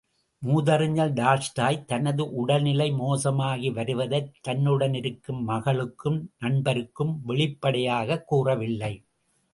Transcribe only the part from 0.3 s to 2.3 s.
மூதறிஞர் Tolstoy தனது